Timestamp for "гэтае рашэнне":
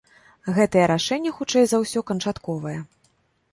0.55-1.35